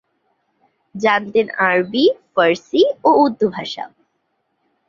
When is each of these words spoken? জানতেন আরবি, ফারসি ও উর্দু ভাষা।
জানতেন 0.95 1.47
আরবি, 1.61 2.03
ফারসি 2.33 2.81
ও 3.03 3.09
উর্দু 3.23 3.47
ভাষা। 3.49 3.83